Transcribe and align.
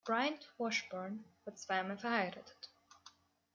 Bryant 0.03 0.47
Washburn 0.57 1.23
war 1.45 1.53
zweimal 1.55 1.95
verheiratet. 1.99 2.71